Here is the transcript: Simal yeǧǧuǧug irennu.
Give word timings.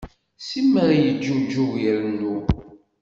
Simal 0.47 0.91
yeǧǧuǧug 1.03 1.73
irennu. 1.87 2.35